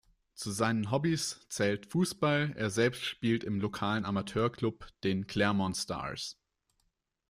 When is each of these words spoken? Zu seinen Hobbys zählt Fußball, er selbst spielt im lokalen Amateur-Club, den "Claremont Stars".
Zu 0.33 0.49
seinen 0.49 0.89
Hobbys 0.89 1.45
zählt 1.49 1.85
Fußball, 1.85 2.53
er 2.57 2.71
selbst 2.71 3.05
spielt 3.05 3.43
im 3.43 3.59
lokalen 3.59 4.03
Amateur-Club, 4.03 4.87
den 5.03 5.27
"Claremont 5.27 5.77
Stars". 5.77 6.39